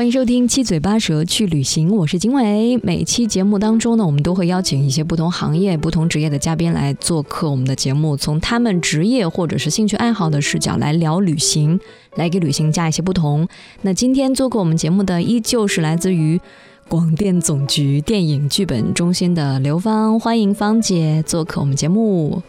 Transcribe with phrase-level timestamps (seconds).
[0.00, 2.78] 欢迎收听《七嘴八舌去旅行》，我是金伟。
[2.78, 11.78] 每期节目当中呢，我们都会邀请一些不同行业、不同职业的嘉宾来做客我们的节目，从他们职业或者是兴趣爱好的视角来聊旅行，
[12.14, 13.46] 来给旅行加一些不同。
[13.82, 16.40] 那今天做客我们节目的依旧是来自于
[16.88, 22.42] 广电总局电影剧本中心的刘芳，欢迎芳姐做客我们节目。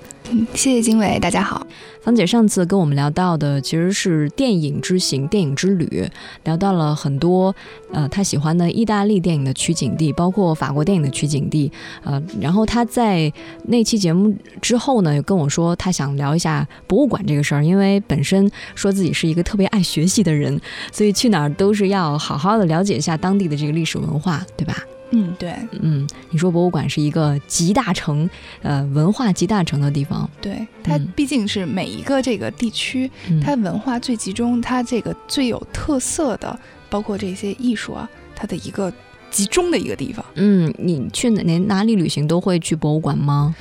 [0.54, 1.66] 谢谢经纬，大家好。
[2.02, 6.10] 芳姐上次跟我们聊到的其实是电影之行、电影之旅，
[6.46, 7.54] 聊到了很多
[7.92, 11.72] 呃她喜欢的意大利电影的取景地，包括法国电影的取景地。
[12.04, 13.32] 呃，然后她在
[13.66, 20.60] 那期节目之后呢，又跟我说她想聊一下博物馆这个事儿，因为本身说自己是一个特别爱学习的人，
[20.92, 24.76] 所以去哪儿都是要好好的了解一下当地的这个历史文化，对吧？
[25.12, 28.30] 嗯，对，嗯，你说博物馆是一个集大成，
[28.62, 30.30] 呃，文化集大成的地方。
[30.42, 33.10] 对，它毕竟是每一个这个地区，
[33.44, 36.58] 它文化最集中，它这个最有特色的，
[36.90, 38.92] 包括这些艺术啊，它的一个
[39.30, 40.26] 集中的一个地方。
[40.36, 43.54] 嗯，你去哪哪里旅行都会去博物馆吗？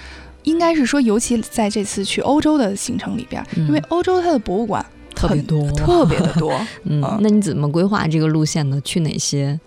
[0.45, 4.84] 应该是说，尤其在这次去欧洲的行程里边，因为欧洲它的博物馆
[5.15, 6.59] 特别多，特别的多。
[6.84, 8.81] 嗯，那你怎么规划这个路线呢？
[8.83, 9.59] 去哪些？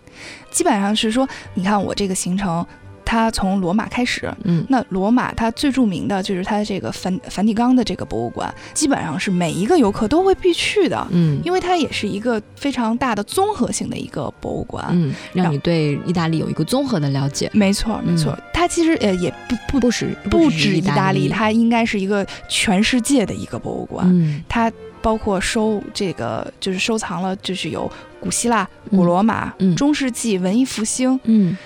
[0.52, 2.66] 基本上是说，你看我这个行程，
[3.06, 17.50] 它从罗马开始，嗯，那罗马它最著名的就是它的这个梵梵蒂冈的这个博物馆，基本上是每一个游客都会必去的，嗯，因为它也是一个非常大的综合性的一个博物馆，嗯，让你对意大利有一个综合的了解。
[17.54, 24.72] 没错，没错，它其实呃也不不不止不止意大利，它应该是一个全世界的一个博物馆，嗯，它。
[25.04, 27.92] 包括收这个，就是收藏了，就是有
[28.24, 31.58] 古希腊、古罗马、中世纪、文艺复兴，嗯，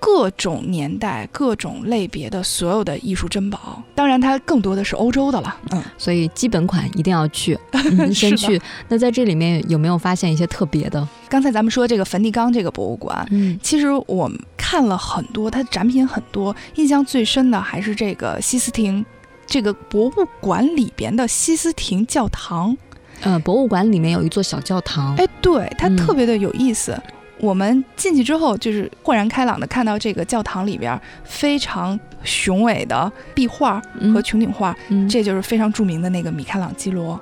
[0.00, 3.82] 各种年代、各种类别的所有的艺术珍宝。
[3.94, 7.58] 当然，它更多的是欧洲的了，嗯，所以基本款一定要去，
[8.14, 8.58] 先去。
[8.88, 11.06] 那在这里面有没有发现一些特别的？
[11.28, 19.04] 刚才咱们说这个梵蒂冈这个博物馆，嗯，其实我看了很多，它的展品很多，印象最深的还是这个西斯廷。
[19.50, 22.76] 这个博物馆里边的西斯廷教堂，
[23.22, 27.00] 呃，博物馆里面有一座小教堂，哎，对，它特别的有意思。
[27.40, 33.80] 我们进去之后，就是豁然开朗的看到这个教堂里边非常雄伟的壁画
[34.12, 34.76] 和穹顶画，
[35.08, 37.20] 这就是非常著名的那个米开朗基罗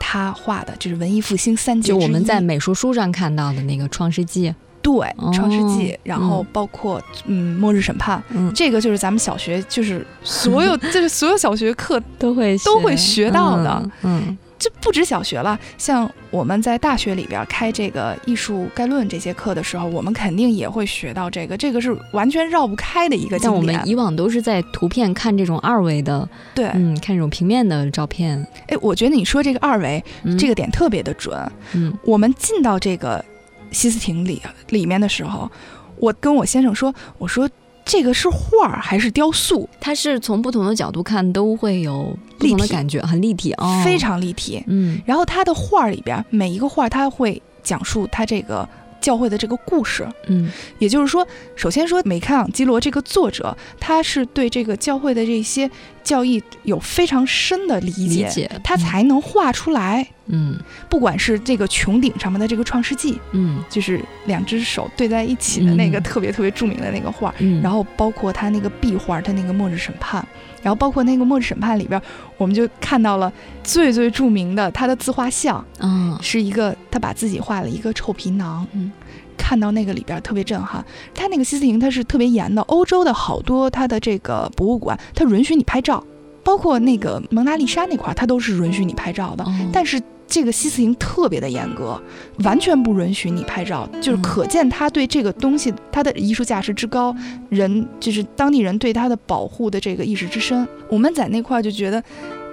[0.00, 4.50] 他画的，就是文艺复兴三杰，就我们在美术书上看到的那个《创世纪》。
[4.82, 4.92] 对，
[5.32, 8.22] 《创世纪》，然后包括嗯，《末日审判》，
[8.52, 13.90] 这个就是咱们小学就是所有 就是所有小学课都会都会学到的。
[14.02, 23.38] 嗯，这不止小学了，像我们在大学里边开这个艺术概论这些课的时候，我们肯定也会学到这个，这个是完全绕不开的一个。
[23.38, 28.42] 像我们以往都是在图片看这种二维的，对，嗯，看这种平面的照片。
[28.68, 30.02] 哎，我觉得你说这个二维
[30.38, 31.38] 这个点特别的准。
[31.74, 33.22] 嗯，我们进到这个。
[33.70, 35.50] 西斯廷里里面的时候，
[35.96, 37.50] 我跟我先生说：“我说
[37.84, 39.68] 这个是画儿还是雕塑？
[39.80, 44.62] 它是从不同的角度看都会有不同的感觉，很立体哦，非常立体。
[44.66, 48.68] 嗯，然后它的画儿里边每一个画，它会讲述它这个。”
[49.04, 55.70] 教会的这个故事，嗯，也就是说，首先说，美开朗基罗这个作者，他是对这个教会的这些
[56.02, 57.92] 教义有非常深的理
[58.30, 67.60] 解，他才能画出来，嗯，不管是这个穹顶上面的这个创世纪，嗯，就是两只手对在一起的那个特别特别著名的那个画，嗯。
[67.60, 70.26] 然后包括他那个壁画，他那个末日审判，
[70.64, 72.02] 然后包括那个末日审判里边，
[72.36, 73.32] 我们就看到了
[73.62, 78.90] 最最著名的他的自画像，嗯，是一个他把自己画了一个臭皮囊，嗯。
[79.36, 80.82] 看到那个里边特别震撼，
[81.12, 86.02] 他那个西斯廷他是特别严的，欧洲的好多他的这个博物馆，他允许你拍照，
[86.42, 89.44] 包括那个蒙娜丽莎那块儿，他都是允许你拍照的。
[89.70, 92.00] 但是这个西斯廷特别的严格，
[92.44, 97.14] 完全不允许你拍照，就是可见他对这个东西他的艺术价值之高，
[97.50, 100.66] 人就是当地人对他的保护的这个意识之深。
[100.88, 102.02] 我们在那块儿就觉得，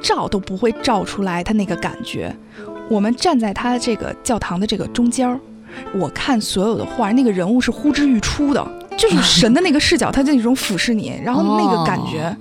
[0.01, 2.35] 照都不会照出来他那个感觉。
[2.89, 5.39] 我们站在他这个教堂的这个中间儿。
[5.97, 8.67] 我看所有的画，那个人物是呼之欲出的，
[8.97, 12.35] 就是神的那个视角，他就那种俯视你，然后那个感觉，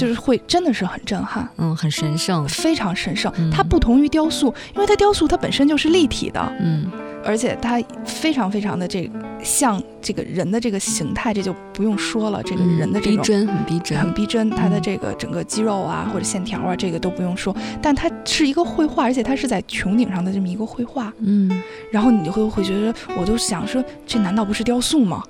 [0.00, 3.30] 就是会真的是很震撼，嗯，很神圣，非常神圣。
[3.50, 6.90] 它不同于雕塑，因为它雕塑它本身就是立体的，嗯，
[7.22, 9.10] 而且它非常非常的这
[9.42, 12.42] 像这个人的这个形态，这就不用说了。
[12.42, 14.50] 这个人的这种逼真，很逼真，很逼真。
[14.50, 17.54] 它的这个整个肌肉啊，或者线条啊，这个都不用说。
[17.82, 21.12] 但它是一个绘画，而且它是在穹顶上的这么一个绘画。
[21.18, 21.50] 嗯，
[21.92, 25.22] 然后你就会会觉得，我就想说，这难道不是雕塑吗？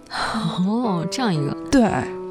[0.65, 1.83] 哦，这样一个，对，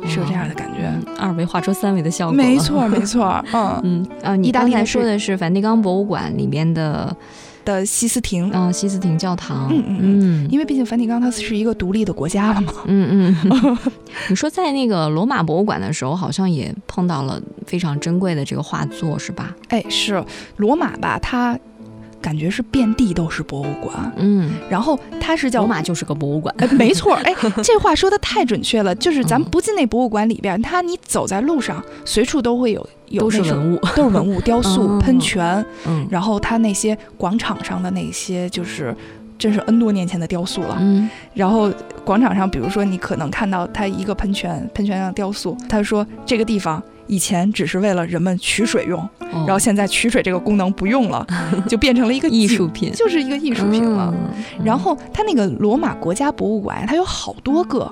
[0.07, 0.91] 是有这样的感觉。
[1.19, 2.35] 二维画出三维的效果。
[2.35, 3.43] 没错，没错。
[3.53, 7.15] 嗯嗯啊，你刚才说的是梵蒂冈博物馆里面的。
[7.65, 13.77] 的西斯廷嗯，西斯廷教堂，嗯嗯嗯，因为毕竟梵蒂冈它是一个独立的国家了嘛，嗯嗯。
[14.29, 19.53] 你说在那个罗马博物馆的时候，好像也碰到了非常珍贵的这个画作，是吧？
[19.67, 20.23] 哎，是
[20.55, 21.19] 罗马吧？
[21.21, 21.59] 它
[22.21, 27.33] 感觉是遍地都是博物馆，嗯，然后它是叫罗马就是个博物馆，哎，没错，哎，
[27.63, 32.87] 这话说的太准确了，就是咱们不进那博物馆里边，它你走在路上，随处都会有。
[33.17, 38.95] 都是文物， 都是文物，雕塑、 喷泉，嗯，然后它那些广场上的那些，就是
[39.35, 41.71] 真是 N 多年前的雕塑了，嗯，然后
[42.05, 46.79] 广场上，比如说你可能看到它一个喷泉，喷泉上雕塑，他说这个地方
[47.09, 49.09] 以前只是为了人们取水用，
[49.45, 51.25] 然后现在取水这个功能不用了，
[51.67, 54.13] 就变成了一个艺术品，就是一个艺术品了。
[54.63, 57.91] 然后它那个罗马国家博物馆，它有好多个。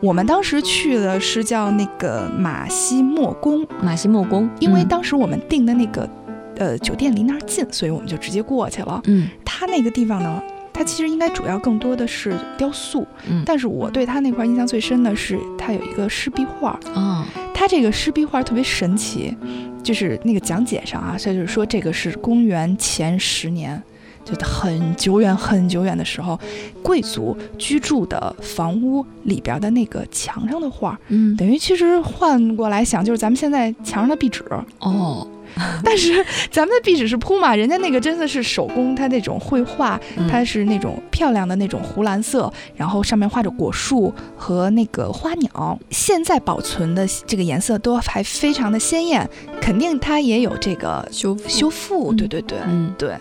[0.00, 6.08] 我们当时去的是叫那个马西莫宫，马西莫宫，因为当时我们订的那个，
[6.56, 9.00] 呃，酒店离那儿近，所以我们就直接过去了。
[9.04, 10.42] 嗯，它那个地方呢，
[10.74, 17.26] 它其实应该主要更多的是雕塑，嗯，但是我对它那块印象最深的是它有一个湿壁画，啊，
[17.64, 19.34] 它这个湿壁画特别神奇，
[19.82, 23.82] 就是那个讲解上啊，所以就是说这个是公元前十年。
[24.22, 26.38] 就很久远很久远的时候，
[26.82, 34.44] 贵族居住的房屋里边的那个墙上的画，嗯，等于其实换过来想，就是咱们现在墙上的壁纸
[34.80, 35.26] 哦。
[35.84, 39.98] 但是咱们的壁纸是铺嘛，人家那个真的是手工，它那种绘画，
[40.30, 45.78] 它是那种漂亮的那种湖蓝色，然后上面画着果树和那个花鸟。
[45.90, 49.28] 现在保存的这个颜色都还非常的鲜艳，
[49.60, 52.12] 肯定它也有这个修修复。
[52.14, 53.16] 对对对，嗯对。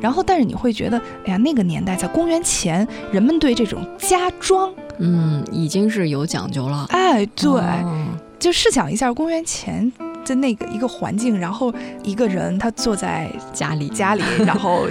[0.00, 6.86] 然后，但是你会觉得，哎呀，那个年代在公元前，人们对这种家装，嗯，已经是有讲究了。
[6.90, 7.60] 哎，对，
[8.38, 9.92] 就试想一下，公元前。
[10.26, 11.72] 的那个一个环境，然后
[12.04, 14.86] 一个人他坐在家里家里， 然后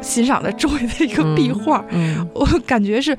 [0.00, 1.84] 欣赏着周围的一个壁画，
[2.32, 3.18] 我感觉是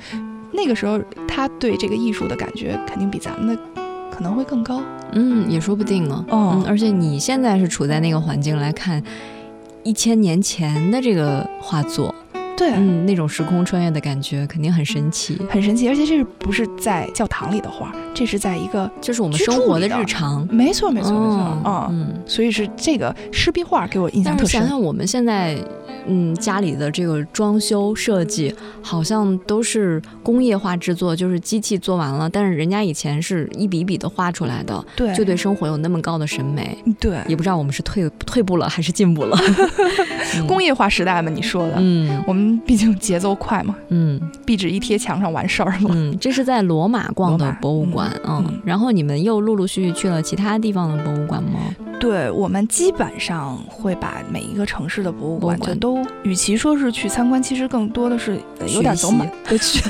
[0.54, 0.98] 那个时候
[1.28, 3.62] 他对这个艺术的感觉肯定比咱们的
[4.10, 4.82] 可能会更高，
[5.12, 6.26] 嗯，也说不定呢。
[6.32, 9.04] 嗯，而且你现在是处在那个环境来看
[9.84, 12.16] 一千年前的这个画作。
[12.62, 15.90] 对，嗯，那种时空穿越的感觉肯定很神奇，很神奇。
[15.90, 17.92] 而且这是不是在教堂里的画？
[18.14, 20.48] 这是在一个，就是我们生活的日常。
[20.52, 21.90] 没错，没错，没错。
[21.90, 24.62] 嗯，所以是这个湿壁画给我印象特深。
[24.62, 25.58] 想想我们现在。
[26.08, 39.38] 嗯，家里的这个装修设计好像都是工业化制作，就是机器做完了，但是人家以前是一笔一笔的画出来的，对，就对生活有那么高的审美，对，也不知道我们是退 退步了还是进步了。
[40.48, 45.90] 工业化时代嘛，你说的，嗯，我们毕竟节奏快嘛，嗯，壁纸一贴墙上完事儿了。
[45.90, 51.60] 嗯，这是在罗马逛的博物馆，嗯，然后你们又陆陆续续去了其他地方的博物馆吗？
[52.02, 58.40] 对，我们基本上会把每一个城市的博物馆就都，与其说是去参观，其实更多的是
[58.74, 59.24] 有点走马
[59.56, 59.84] 去。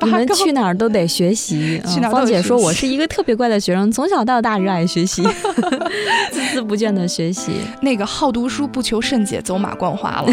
[0.00, 1.78] 你们去哪儿都得学习。
[2.10, 5.22] 芳姐说：“我是一个特别乖的学生，从小到大热爱学习，
[6.32, 7.52] 孜孜不倦的学习。
[7.82, 10.32] 那个好读书不求甚解，走马观花了。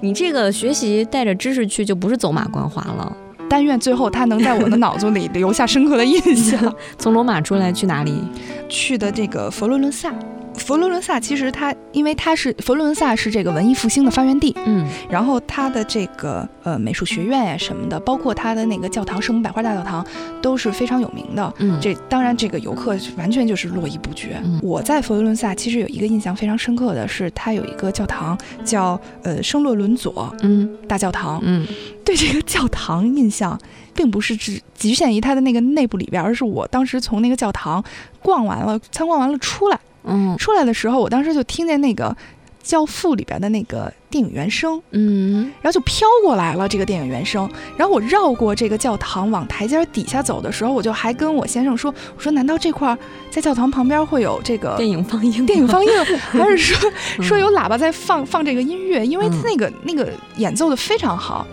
[0.00, 3.16] 你这个学习带着知识去，就不是走马观花了。
[3.48, 6.74] 但愿最后他能在我的脑子里留下深刻的印象。
[6.98, 8.22] 从罗马出来去哪里？”
[8.68, 10.12] 去的这个佛罗伦萨，
[10.58, 20.04] 佛罗伦萨其实它，因为它是佛罗伦萨是这个文艺复兴的发源地，嗯，然后它的这个呃美术学院呀什么的，包括它的那个教堂圣母百花大教堂
[20.42, 24.42] 都是非常有名的，嗯，这当然这个游客完全就是络绎不绝。
[24.62, 31.66] 我在佛罗伦萨其实有一个印象非常深刻的是，它有一个教堂叫呃圣洛伦佐，嗯，大教堂，嗯，
[32.04, 33.58] 对这个教堂印象。
[33.94, 37.82] 并不是只局限于它的那个内部里边，而是我当时从那个教堂
[38.22, 42.10] 逛完了、参观完了出来，嗯，出来的时候，我当时就听见那个
[42.62, 47.48] 《教父》里边的那个电影原声，嗯，然后就飘过来了这个电影原声。
[47.76, 52.96] 然后我绕过这个教堂往台阶底下走的时候，我就还跟我先生说：“我说难道这块
[53.30, 55.46] 在教堂旁边会有这个电影放映？
[55.46, 55.90] 电影放映，
[56.30, 59.06] 还是说说有喇叭在放放这个音乐？
[59.06, 61.46] 因为那个那个演奏的非常好。”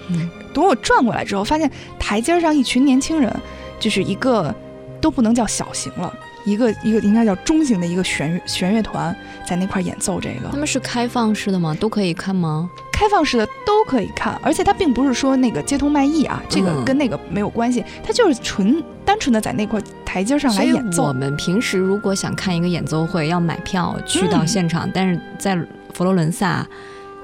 [0.53, 3.33] 等我转过来之后，发现台阶上一群年轻人，
[3.77, 4.53] 就是一个
[5.01, 6.13] 都不能叫小型了，
[6.45, 9.13] 一个一个应该叫中型的一个弦弦乐团
[9.45, 10.49] 在那块演奏这个。
[10.49, 11.75] 他们是开放式的吗？
[11.79, 12.69] 都可以看吗？
[12.93, 21.03] 开放式的都可以看，而且它并不是说那个街头卖艺啊，这个跟那个没有关系，它就是纯单纯的在那块台阶上来演奏。
[21.03, 25.57] 我们平时如果想看一个演奏会，要买票去到现场，但是在
[25.93, 26.65] 佛罗伦萨，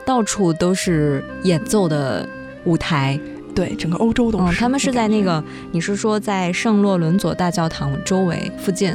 [0.05, 2.27] 到处都是演奏的
[2.65, 3.17] 舞台。
[3.55, 4.57] 对，整个欧洲都是。
[4.57, 8.93] 他们是在那个，你是说在圣洛伦佐大教堂周围附近？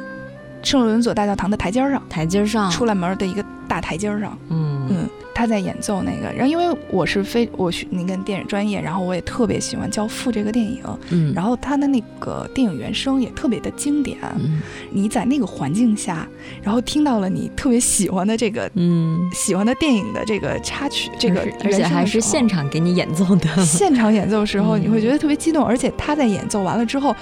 [0.62, 2.70] 圣罗伦佐大教堂的台阶上，台阶上。
[2.70, 4.38] 出来门的一个大台阶上。
[4.48, 4.86] 嗯。
[4.90, 5.08] 嗯。
[5.38, 16.26] 他在演奏那个，然后因为我是非我学那个电影专业，然后我也特别喜欢《教父》这个电影，嗯，然后他的那个电影原声也特别的经典，嗯，你在那个环境下，
[16.62, 27.14] 然后听到了你特别喜欢的这个，嗯，喜欢的电影的这个插曲，这个而且还是现场给你演奏的，现场演奏时候你会觉得特别激动，而且他在演奏完了之后，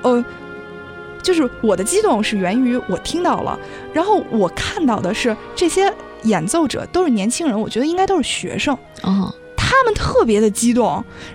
[0.00, 0.24] 呃，
[1.22, 3.58] 就是我的激动是源于我听到了，
[3.92, 5.92] 然后我看到的是这些。
[6.24, 8.76] 演奏者都是年轻人，我觉得应该都是学生。
[9.04, 10.84] 哦，他们特别的激动，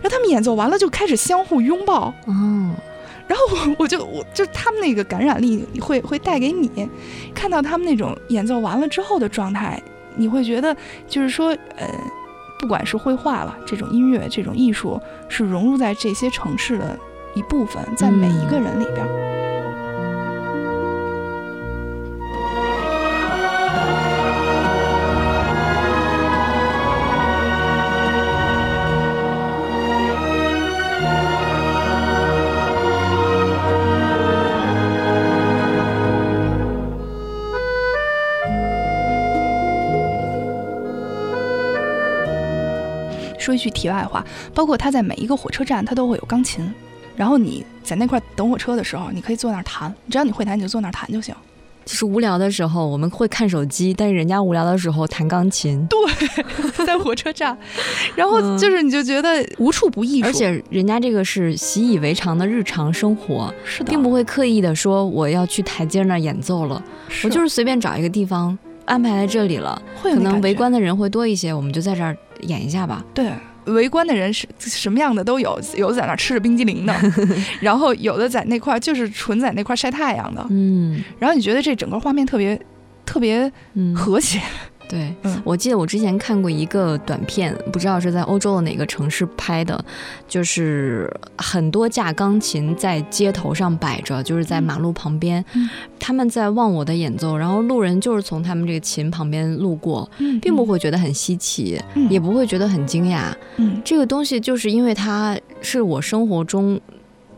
[0.01, 2.13] 然后他们演奏完了就开始相互拥抱。
[2.25, 2.75] 哦，
[3.25, 6.69] 然后我我就我就他们那个感染力会会带给你，
[7.33, 9.81] 看到他们那种演奏完了之后的状态，
[10.17, 10.75] 你会觉得
[11.07, 11.87] 就是说，呃，
[12.59, 14.99] 不管是绘画了这种音乐这种艺术，
[15.29, 16.99] 是融入在这些城市的
[17.35, 19.22] 一部分，在每一个人里边。
[43.53, 46.73] 说一句题外话，包括他在每一个火车站，他都会有钢琴。
[47.15, 51.35] 然后你在那块等火车的时候，你可以坐那儿弹，只要你会弹，你就坐那儿弹就行。
[51.85, 55.85] 就是无聊的时候，我们会看手机，但是人家无聊的时候弹钢琴。
[55.87, 55.99] 对，
[56.85, 57.55] 在火车站，
[58.15, 66.83] 然后就是你就觉得无处不艺术，而且人家这个是习以为常的日常生活，是的，并不会刻意的说我要去台阶那儿演奏了，
[67.23, 72.17] 我就是随便找一个地方安排在这里了，可能围观的人会多一些，我们就在这儿。
[72.43, 73.03] 演一下吧。
[73.13, 73.31] 对，
[73.65, 76.93] 围观的人是什么样的都有，有的在那吃着冰激凌的，
[77.61, 80.45] 然后有的在那块就是纯在那块晒太阳的。
[80.49, 82.59] 嗯，然后你觉得这整个画面特别
[83.05, 83.51] 特别
[83.95, 84.41] 和谐。
[84.87, 89.83] 对，我记得我之前看过一个短片，不知道是在欧洲的哪个城市拍的，
[90.27, 95.43] 就是很多架钢琴在街头上摆着，就是在马路旁边，
[95.99, 100.07] 他们在忘我的演奏，然后路人就是从他们这个琴旁边路过，
[100.41, 103.33] 并不会觉得很稀奇，也不会觉得很惊讶。
[103.57, 106.79] 嗯，这个东西就是因为它是我生活中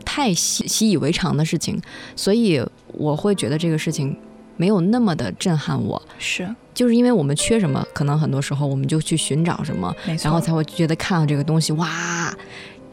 [0.04, 1.80] 太习习以为常的事情，
[2.14, 4.14] 所以我会觉得这个事情
[4.58, 6.02] 没有那么的震撼我。
[6.18, 6.46] 是。
[6.76, 9.92] 就是因为我们缺什么，可能很多时候我们就去寻找什么，
[10.22, 12.36] 然后才会觉得看到这个东西，哇，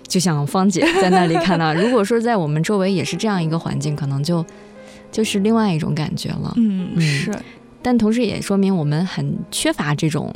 [0.07, 1.73] 就像芳姐在那里看到。
[1.73, 4.43] 如果说在我们周围也是这样一个环境，可能就
[5.11, 6.53] 就是另外一种感觉了。
[6.55, 7.37] 嗯，是。
[7.81, 10.33] 但同时也说明我们很缺乏这种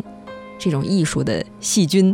[0.59, 2.13] 这种艺术的细菌，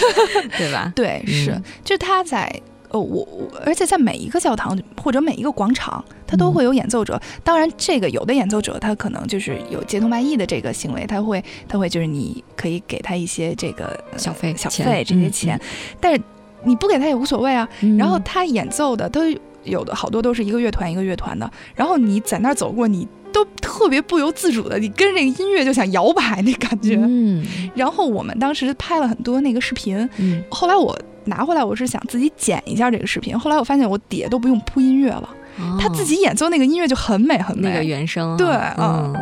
[0.58, 0.92] 对吧？
[0.94, 1.58] 对，是。
[1.82, 2.60] 就他在。
[2.90, 7.20] 呃，我我，而且在每一个教堂或者每一个广场，它都会有演奏者。
[7.42, 15.60] 当然，这个有的演奏者他可能就是有街头卖艺的这个行为，他会他会就是你可以给他一些这个小费小费这些钱，
[16.00, 16.20] 但是
[16.64, 17.68] 你不给他也无所谓啊。
[17.98, 19.22] 然后他演奏的都
[19.64, 26.96] 有的好多都是一个乐团一个乐团的，然后你在那儿走过，你都特别不由自主的，你跟着这个音乐就想摇摆那感觉。
[27.00, 27.44] 嗯。
[27.74, 30.96] 然后我们当时拍了很多那个视频，嗯，后来我。
[31.26, 33.38] 拿回来，我是想自己剪一下这个视频。
[33.38, 35.28] 后来我发现我底下都不用铺音乐了，
[35.78, 38.36] 他自己演奏那个音乐就很美很美，那个原声。
[38.36, 38.46] 对，
[38.78, 39.14] 嗯。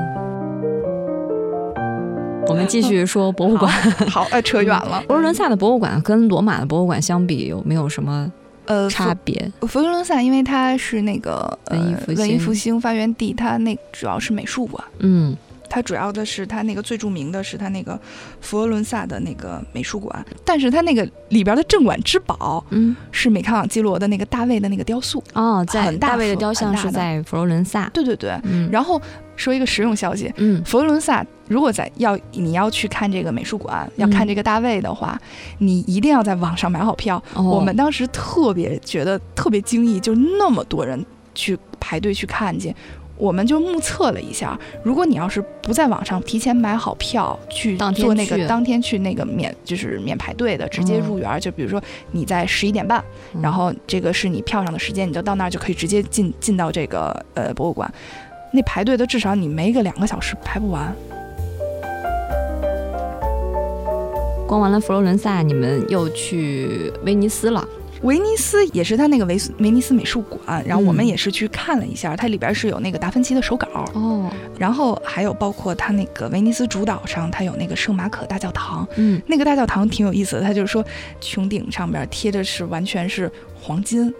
[2.46, 3.72] 我们继续说博物馆。
[4.08, 5.02] 好，呃，扯远了。
[5.08, 8.30] 佛罗伦萨的博物馆跟罗马的博物馆相比，有没有什么
[8.66, 9.50] 呃差别？
[9.62, 14.84] 佛罗伦萨因为它是那个文艺复文艺复兴发源地，它那主要是美术馆。
[14.98, 15.34] 嗯。
[15.74, 17.98] 它主要的是它那个最著名的是它那个
[18.40, 28.40] 佛罗伦萨的那个美术馆，但是它那个里边的镇馆之宝，嗯，是米开朗基罗的那个大卫的那个雕塑哦，在大卫的雕像是在佛罗伦萨，对对对，
[28.70, 29.02] 然后
[29.34, 35.20] 说一个实用消息，嗯，佛罗伦萨如果在要你要去看这个美术馆，要看这个大卫的话，
[35.58, 37.20] 你一定要在网上买好票。
[37.34, 41.04] 我们当时特别觉得特别惊异，就那么多人
[41.34, 42.72] 去排队去看去。
[43.16, 51.80] 我们就目测了一下，如果你要是不在网上提前买好票去做那个当天去那个免就是免排队的直接入园，就比如说
[52.10, 53.02] 你在十一点半，
[53.40, 57.92] 然后这个是你票上的时间，你就到那儿就可以直接进进到这个呃博物馆，
[58.52, 60.94] 那排队的至少你没个两个小时排不完。
[64.46, 67.66] 逛完了佛罗伦萨，你们又去威尼斯了。
[68.04, 73.66] 威尼斯也是他那个维威尼斯美术馆，然后我们也是去看了一下，它里边是有那个达芬奇的手稿。
[73.94, 80.84] 哦，然后还有包括它那个威尼斯主岛上，它有那个圣马可大教堂，嗯，那个大教堂挺有意思的，它就是说
[81.18, 84.12] 穹顶上边贴的是完全是黄金，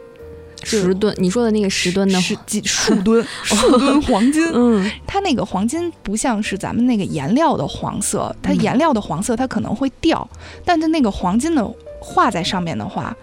[0.62, 10.26] 十吨，你说的那个十吨的是几数吨数吨黄金，嗯，它那个黄金不像是咱们那个颜料的黄色，它颜料的黄色它可能会掉，
[10.64, 13.14] 但它那个黄金的画在上面的话。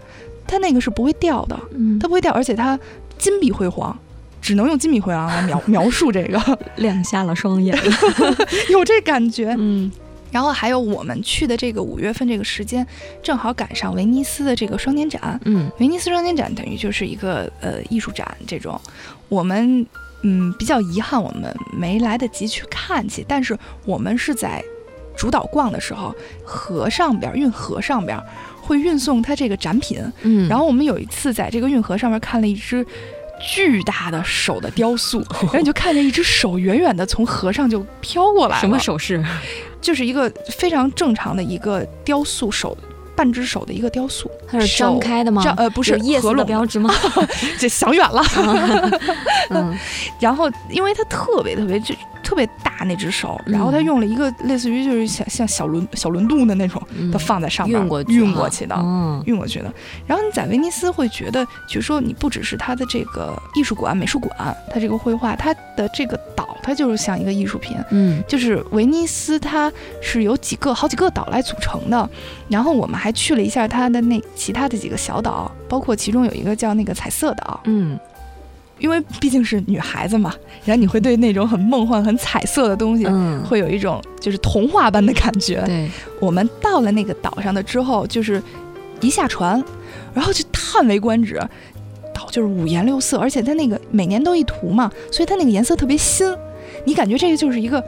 [0.52, 1.58] 它那个是不会掉的，
[2.02, 2.78] 它不会掉，而且它
[3.18, 3.98] 金碧辉煌，
[4.42, 7.74] 只能用金碧辉煌来描描述这个， 亮瞎了双眼，
[8.70, 9.56] 有这感觉。
[9.58, 9.90] 嗯，
[10.30, 12.86] 然后还有我们去的这个五月份这个时间，
[13.24, 15.40] 正好赶上威尼斯的这个双年展。
[15.46, 18.80] 嗯，威尼斯双年展等于就是一个呃艺术展这种，
[19.30, 19.86] 我们
[20.24, 24.64] 嗯比较遗憾，我们没来得及去看去，但是我们是在
[25.16, 28.20] 主导逛的时候，河上边运河上边。
[28.72, 32.86] 会运送它这个展品，嗯，然后我们有一次在这个运河上面看了一只
[33.54, 38.62] 巨大的手的雕塑， 然后你就看见一只手远远的从河上就飘过来了。
[38.62, 39.22] 什么手势？
[39.82, 42.78] 就是一个非常正常的一个雕塑手。
[43.14, 45.44] 半只手的一个雕塑，它是张开的吗？
[45.58, 46.92] 呃，不是叶子的标志吗？
[47.60, 48.24] 这想远了。
[49.52, 49.78] 嗯，
[50.18, 51.94] 然后因为它特别特别就
[52.32, 58.74] 特别大那只手，然后他用了一个类似于就是像像小轮小轮渡的那种，它放在上面运过运过去的，
[59.26, 59.66] 运过去的。
[60.08, 67.76] 然后你在威尼斯会觉得，就是说你不只是它的这个艺术馆、美术馆，它这个绘画，它的这个岛，它就是像一个艺术品。
[67.90, 69.70] 嗯，就是威尼斯，它
[70.02, 72.10] 是由几个好几个岛来组成的。
[72.48, 77.60] 然后我们还去了一下它的那其他的几个小岛，包括其中有一个叫那个彩色岛。
[77.66, 78.00] 嗯。
[78.82, 80.34] 因为毕竟是女孩子嘛，
[80.66, 83.06] 然后你会对那种很梦幻、很彩色的东西，
[83.48, 85.64] 会有一种就是童话般的感觉。
[85.66, 88.42] 对，我们到了那个岛上的之后，就是
[89.00, 89.64] 一下船，
[90.14, 91.40] 然后就叹为观止，
[92.14, 96.36] 岛就是五颜六色，而且它那个每年都一涂嘛，所以它那个颜色特别新，
[96.84, 97.82] 你感觉这个就是一个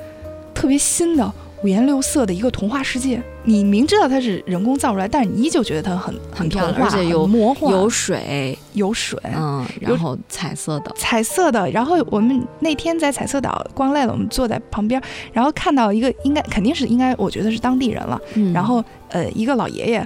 [0.54, 1.34] 特别新的。
[1.64, 11.70] 五颜六色的一个童话世界，你明知道它是人工造出来，但是你依旧觉得它很很漂亮，而且有魔幻，有水，有水，嗯，然后彩色的，彩色的。
[11.72, 18.20] 然后我们那天在彩色岛逛累了，我们坐在旁边，然后看到一个应该肯定是应该，我觉得是当地人了。
[18.54, 20.06] 然后呃，一个老爷爷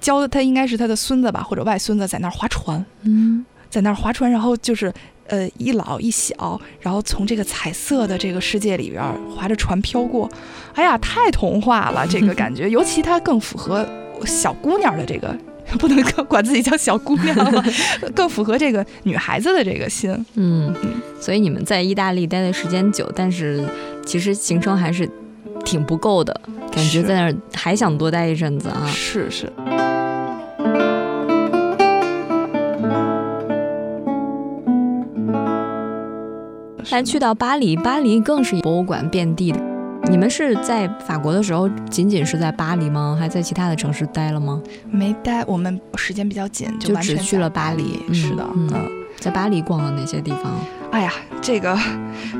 [0.00, 4.92] 教的他应该是他的孙子吧，或者外孙子在那儿划船，嗯，在那儿划船，然后就是。
[5.26, 9.02] 呃，一老一小，然后从这个彩色的这个世界里边
[9.34, 10.28] 划着船飘过，
[10.74, 13.86] 哎呀，太童话了，这个感觉，尤其它更符合
[14.26, 15.34] 小姑娘的这个，
[15.80, 17.64] 不能管自己叫小姑娘了，
[18.14, 20.14] 更符合这个女孩子的这个心。
[20.34, 20.74] 嗯，
[21.20, 23.64] 所以你们在意大利待的时间久，但是
[24.04, 25.08] 其实行程还是
[25.64, 26.38] 挺不够的，
[26.70, 28.86] 感觉在那儿还想多待一阵子啊。
[28.88, 29.50] 是是。
[36.96, 39.58] 但去到巴黎，巴黎更是博物馆遍地的。
[40.08, 43.16] 你们是在法国的时候，仅仅是在巴黎吗？
[43.18, 44.62] 还在其他的城市待了吗？
[44.92, 48.00] 没待，我们时间比较紧，就只去了巴黎。
[48.14, 48.70] 是的，嗯，
[49.18, 50.52] 在巴黎逛了哪些地方？
[50.92, 51.76] 哎呀，这个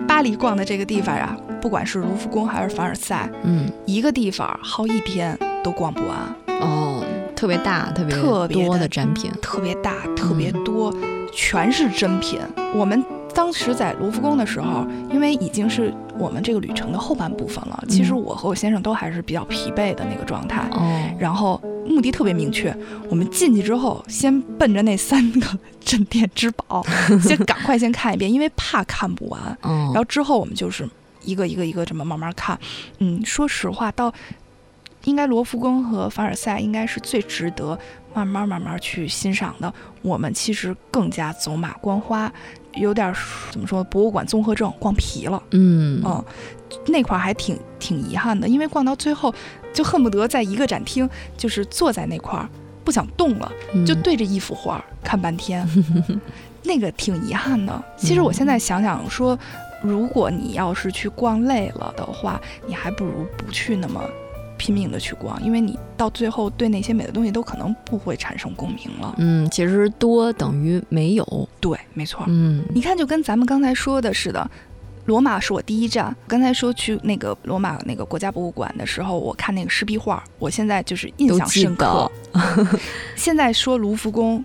[0.06, 6.16] 巴黎逛的这个地方呀，不管是卢浮宫还是凡尔赛，嗯，一个地方耗一天都逛不完。
[6.60, 7.02] 哦，
[7.34, 10.94] 特别大，特别特别多的展品，特别大，特别多，
[11.32, 12.38] 全是真品。
[12.72, 13.04] 我们。
[13.34, 20.68] 当时在卢浮宫的时候，因为已经是我们这个旅程的后半部分了，其实我和我先生都还是比较疲惫的那个状态。
[20.72, 21.10] 哦。
[21.18, 22.74] 然后目的特别明确，
[23.10, 26.84] 我们进去之后，先奔着那三个镇店之宝，
[27.20, 29.58] 先赶快先看一遍，因为怕看不完。
[29.62, 29.86] 嗯。
[29.86, 30.88] 然后之后我们就是
[31.24, 32.58] 一个一个一个这么慢慢看。
[32.98, 34.12] 嗯，说实话，到
[35.04, 37.76] 应该罗浮宫和凡尔赛应该是最值得
[38.14, 39.74] 慢慢慢慢去欣赏的。
[40.02, 42.32] 我们其实更加走马观花。
[42.76, 43.14] 有点
[43.50, 43.82] 怎么说？
[43.84, 45.42] 博物馆综合症，逛皮了。
[45.50, 46.24] 嗯嗯，
[46.86, 49.32] 那块儿还挺挺遗憾的，因为逛到最后，
[49.72, 52.48] 就恨不得在一个展厅，就是坐在那块儿
[52.84, 53.52] 不想动了，
[53.86, 55.66] 就对着一幅画看半天，
[56.64, 57.82] 那个挺遗憾的。
[57.96, 59.38] 其实我现在想想说，
[59.82, 64.02] 如果你要是去逛累了的话，你还不如不去那么。
[64.56, 69.14] 拼命的去逛，因为你到最后对那些美的东西都可能不会产生共鸣了。
[69.18, 71.48] 嗯，其实多等于没有。
[71.60, 72.24] 对，没错。
[72.28, 74.50] 嗯，你看，就跟咱们刚才说的似的，
[75.06, 76.14] 罗马是我第一站。
[76.26, 82.10] 刚才说去那个罗马那个国家博物馆的时候，我看那个湿壁画，我现在就是印象深刻。
[83.16, 84.44] 现在说卢浮宫，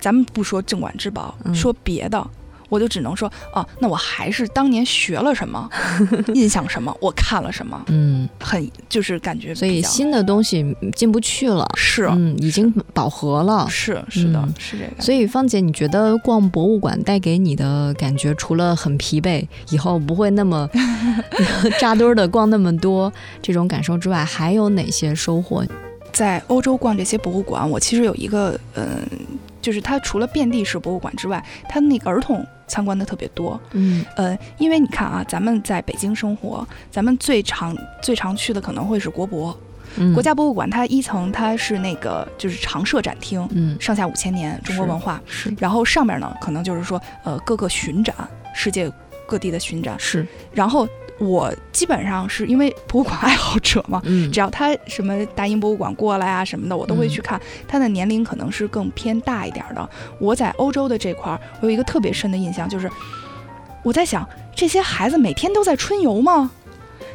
[0.00, 2.30] 咱们不说镇馆之宝，说别的，
[2.68, 5.68] 我就只能说，哦，那我还是当年学了什么，
[6.34, 15.02] 印象什么，我看了什么，嗯，很就是感觉，所以新的东西进不去了，是，嗯，已经饱和了，是是的，是这个。
[15.02, 20.68] 所以芳姐，你觉得逛博物馆带给你的感觉，除了很疲惫，以后不会那么
[21.80, 25.64] 扎堆的逛那么多这种感受之外，还有哪些收获？
[26.10, 28.86] 在欧洲逛这些博物馆，我其实有一个，嗯，
[29.68, 39.54] 就是它除了遍地是博物馆之外，它那个儿童参观的特别多，嗯，呃，因为你看啊，咱们在北京生活，咱们最常最常去的可能会是国博，
[40.14, 48.16] 国家博物馆，它一层它是那个就是常设展厅，嗯，上下五千年中国文化，是，然后上面呢可能就是说，呃，各个巡展，
[48.54, 48.90] 世界
[49.26, 50.88] 各地的巡展，是，然后。
[51.18, 57.40] 我基本上是因为博物馆爱好者嘛，嗯，只要他什么大英博物馆过来啊什么的，我都会去看。
[57.66, 59.90] 他的年龄可能是更偏大一点的。
[60.20, 62.88] 我在欧洲的这块儿，我有一个特别深的印象，就是
[63.82, 66.50] 我在想，这些孩子每天都在春游吗？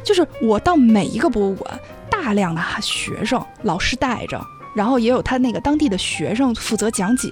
[0.02, 4.38] 就是我到每一个博物馆，大量的学生，老师带着，
[4.76, 7.30] 然后也有他那个当地的学生负责讲解，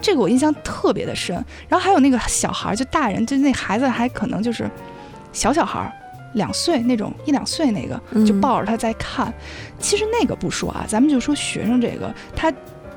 [0.00, 1.36] 这个我印象特别的深。
[1.68, 4.68] 然后还有那个小孩，就大人，就那孩子还可能就是。
[5.36, 5.92] 小小孩儿，
[6.32, 9.32] 两岁那种一两岁那个，就抱着他在看。
[9.78, 12.50] 其实那个不说啊，咱们就说学生这个，他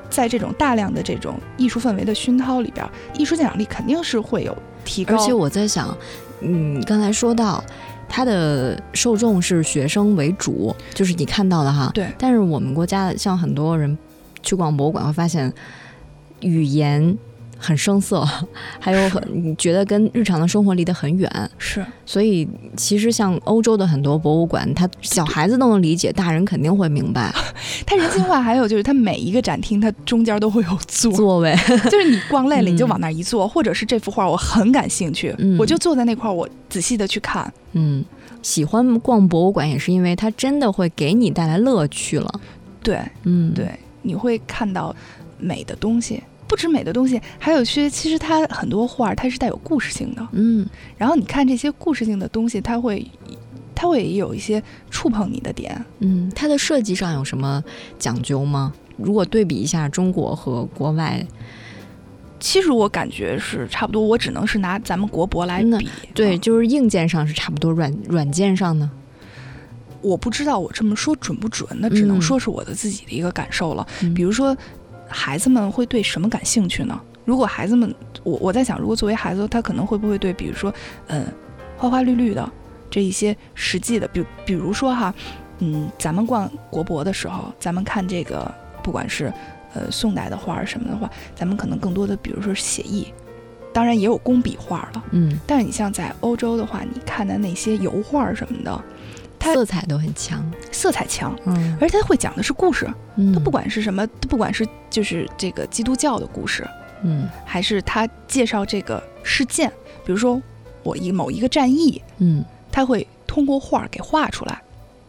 [0.09, 5.17] 在这种大量的这种艺术氛围的熏陶里边，艺术鉴赏力肯定是会有提高。
[5.17, 5.95] 而且我在想，
[6.39, 7.61] 嗯，刚才说到
[8.07, 11.91] 他的受众是学生为主，就是你看到的哈。
[11.93, 12.07] 对。
[12.17, 13.97] 但是我们国家像很多人
[14.41, 15.53] 去逛博物馆会发现，
[16.39, 17.17] 语言。
[17.59, 18.25] 很生涩，
[18.79, 21.85] 还有很 你觉得跟日常的生活离得很远，是。
[22.05, 27.31] 所以其实像欧洲的很多博物馆，他小孩子都能理解，大人肯定会明白。
[27.85, 31.53] 它人性化，还有就是它每一个展厅，它中间都会有座座位，
[31.91, 37.51] 就是你逛累了你就往那一坐，或者是这幅画我很感兴趣，我就坐在那块儿，我仔细的去看。
[37.73, 38.03] 嗯，
[38.41, 42.41] 喜欢逛博物馆也是因为它真的会给你带来乐趣了。
[42.81, 44.95] 对，嗯，对，你会看到
[45.37, 46.23] 美的东西。
[46.49, 53.05] 不止美的东西，还有些其实它很多画它是带有故事性的，嗯，然后你看这些故事性的东西，它会
[53.75, 57.63] 它会有一些触碰你的点，嗯，它的设计上有什么
[57.99, 58.73] 讲究吗？
[58.97, 61.23] 如果对比一下中国和国外，
[62.39, 68.89] 其实我感觉是差不多，我只能是拿咱们国博来比，对，就是硬件上是差不多，软软件上呢，
[70.01, 73.85] 我不知道我这么说准不准，那只能说是我的自己的一个感受了，
[74.15, 74.57] 比如说。
[75.09, 76.99] 孩子们会对什么感兴趣呢？
[77.25, 77.93] 如果孩子们，
[78.23, 80.73] 我我在想，如果作为孩子，他可能会不会对，比如说，
[81.07, 81.25] 嗯，
[81.77, 82.49] 花花绿绿的
[82.89, 85.13] 这一些实际的，比比如说哈，
[85.59, 89.31] 嗯，咱们逛国博的时候，咱们看这个，不管是
[89.73, 93.13] 呃宋代的画儿什么的话，咱们可能更多的，比如说写意，
[93.71, 98.83] 当然也有工笔画了，嗯，但是你像在欧洲的话，你看的那些油画什么的。
[99.39, 106.67] 色彩都很强，色彩强，嗯，而且他会讲的是故事，嗯，他不管是什么，他不管是就是这个基督教的故事，
[107.03, 109.71] 嗯，还是他介绍这个事件，
[110.05, 110.41] 比如说
[110.83, 114.61] 我一某一个战役，嗯，他会通过画给画出来，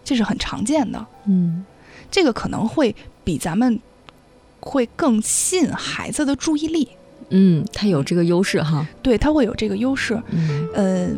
[0.05, 1.65] 这是很常见的，嗯，
[2.11, 3.79] 这个可能会比咱们
[4.61, 6.89] 会更吸引孩子的注意力，
[7.29, 11.09] 嗯，他有这个优势哈，对他会有这个优势，嗯，呃，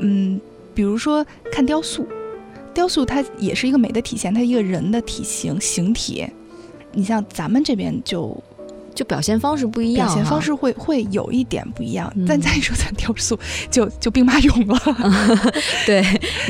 [0.00, 0.40] 嗯，
[0.74, 2.06] 比如说看雕塑。
[2.74, 6.26] 雕塑它也是一个美的体现，它一个人的体型形体，
[6.92, 8.36] 你像咱们这边就
[8.94, 12.12] 就表现方式不一样，表现方式会会有一点不一样。
[12.26, 13.38] 但再说咱雕塑，
[13.70, 14.78] 就就兵马俑了，
[15.86, 16.02] 对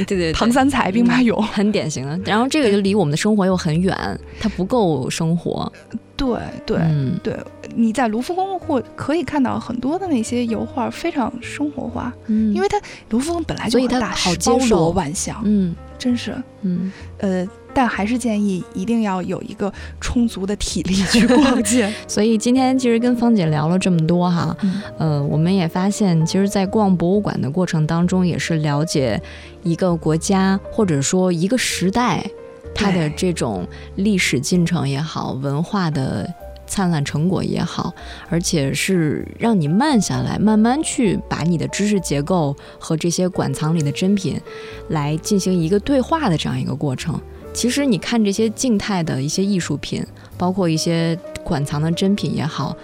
[0.06, 1.38] 对对，唐三彩兵马俑。
[1.52, 2.18] 很典型的。
[2.24, 3.94] 然后这个就离我们的生活又很远，
[4.40, 5.70] 它不够生活。
[6.16, 6.80] 对对
[7.22, 7.36] 对，
[7.76, 12.76] 你在卢浮宫或可以看到很多的那些油画，非常生活化，嗯，因为它
[13.10, 15.76] 卢浮宫本来就很大，好包罗万象，嗯。
[15.98, 21.92] 真是，嗯，呃，但还是建议一定要有一个充足的体力去逛街。
[22.06, 24.56] 所以今天其实跟芳姐聊了这么多哈，
[24.96, 29.20] 呃，我们也发现，其实，在逛博物馆的过程当中，也是了解
[29.64, 32.24] 一个国家或者说一个时代
[32.74, 36.28] 它的这种历史进程也好，文化的。
[36.68, 37.92] 灿烂成果也好，
[38.28, 44.40] 而且是让你慢下来，慢慢去把你的知识结构和这些馆藏里的珍品
[44.90, 47.20] 来进行一个对话的这样一个过程。
[47.52, 50.04] 其实你看这些静态的一些艺术品，
[50.36, 52.76] 包括一些馆藏的珍品也好，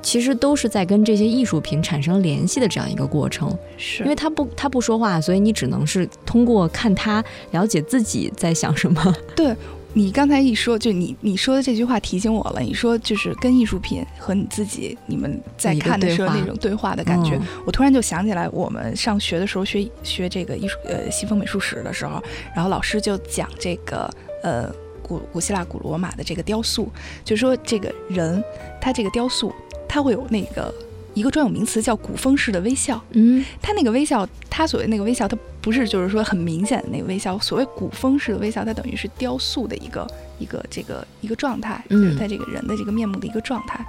[0.00, 3.54] 其实都是在跟这些艺术品产生联系的这样一个过程。
[3.76, 9.14] 是因为他不他不说话，所以你只能是通过看他了解自己在想什么。
[9.36, 9.54] 对。
[9.94, 12.60] 你刚才一说，就你你说的这句话提醒我了。
[12.60, 22.22] 你说就是跟艺术品和你自己，你们在看的时候那种对话的感觉，我突然就想起来，我们上学的时候学学这个艺术呃西方美术史的时候，
[22.54, 24.10] 然后老师就讲这个
[24.42, 26.90] 呃古古希腊古罗马的这个雕塑，
[27.24, 28.42] 就说这个人
[28.80, 29.52] 他这个雕塑
[29.88, 30.72] 他会有那个。
[31.14, 37.38] 一个专有名词叫古风式的微笑，嗯，他那个微笑，他所谓那个微笑，它不是就是说很明显的那个微笑。
[37.38, 40.06] 所谓古风式的微笑，它等于是雕塑的一个
[40.38, 43.84] 一个这个一个状态，就是他这个人的这个面目的一个状态。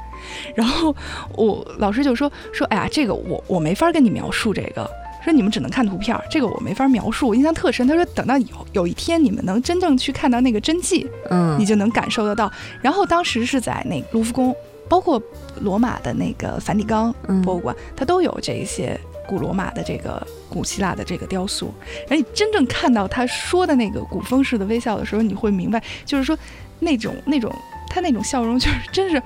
[0.56, 0.94] 然后
[1.36, 4.90] 我老师就说说，哎呀，这个我我没法跟你描述这个，
[5.24, 7.30] 说你们只能看图片，这个我没法描述。
[7.30, 12.52] 我印象特深，他说等到有有一天你们能真正去看到那个真迹，嗯，你就能感受得到。
[12.82, 14.54] 然后当时是在那卢浮宫。
[14.90, 15.22] 包括
[15.62, 21.74] 罗马的那个梵蒂冈博物馆，它都有这一些古罗马的这个古希腊的这个雕塑。
[22.10, 26.38] 而你真正看到他说的那个古风式的微笑的时候，你会明白，就是说
[26.80, 27.54] 那种那种
[27.90, 29.22] 他那种笑容，就是真是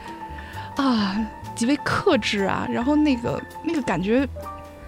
[0.75, 1.17] 啊，
[1.55, 4.27] 极为克制啊，然后那个那个感觉。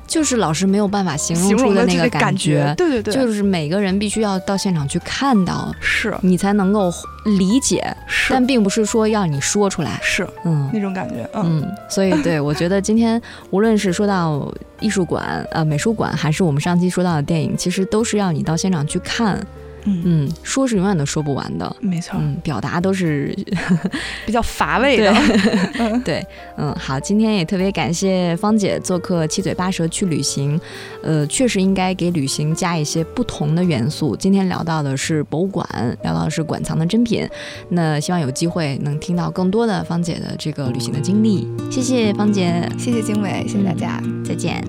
[0.09, 6.91] 就是老师没有办法形容出的那个感觉，对对对，就是每个人必须要到现场去看到，是你才能够
[7.37, 7.95] 理解，
[8.27, 19.39] 但并不是说要你说出来，是嗯那种感觉，嗯，所以对我觉得今天无论是说到艺术馆、呃美术馆，还是我们上期说到的电影，其实都是要你到现场去看。
[19.85, 22.19] 嗯说是永远都说不完的，没错。
[22.19, 23.35] 嗯，表达都是
[24.25, 25.13] 比较乏味的。
[26.03, 26.25] 对，
[26.57, 30.59] 嗯，好，今天也特别感谢芳姐做客七嘴八舌去旅行。
[31.03, 34.15] 呃，确实应该给旅行加一些不同的元素。
[34.15, 35.67] 今天聊到的是博物馆，
[36.03, 37.27] 聊到的是馆藏的珍品。
[37.69, 41.47] 那希望有机会能听到更多的芳姐的这个旅行的经历。
[41.71, 44.63] 谢谢芳姐，谢谢经纬，谢谢大家，再见。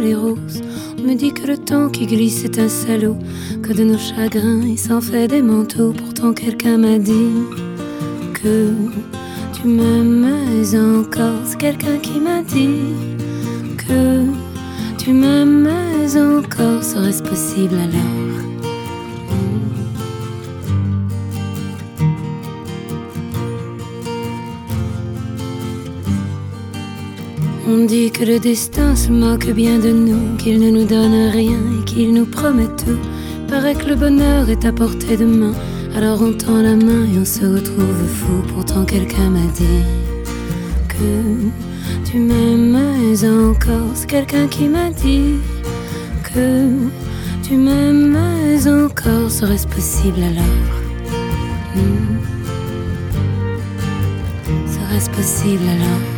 [0.00, 0.62] les roses.
[0.98, 3.16] On me dit que le temps qui glisse est un salaud,
[3.62, 5.92] que de nos chagrins il s'en fait des manteaux.
[5.92, 7.32] Pourtant quelqu'un m'a dit
[8.34, 8.72] que
[9.60, 10.26] tu m'aimes
[10.74, 11.40] encore.
[11.44, 12.94] C'est quelqu'un qui m'a dit
[13.76, 14.24] que
[14.96, 15.68] tu m'aimes
[16.16, 16.82] encore.
[16.82, 18.44] Serait-ce possible alors?
[27.70, 31.58] On dit que le destin se moque bien de nous, qu'il ne nous donne rien
[31.78, 32.98] et qu'il nous promet tout.
[33.48, 35.52] Paraît que le bonheur est à portée de main,
[35.98, 38.42] alors on tend la main et on se retrouve fou.
[38.54, 39.82] Pourtant quelqu'un m'a dit
[40.86, 42.76] que tu m'aimes
[43.50, 43.90] encore.
[43.94, 45.40] C'est quelqu'un qui m'a dit
[46.22, 46.68] que
[47.42, 48.16] tu m'aimes
[48.68, 49.28] encore.
[49.28, 50.62] Serait-ce possible alors?
[51.74, 52.18] Hmm.
[54.68, 56.17] Serait-ce possible alors?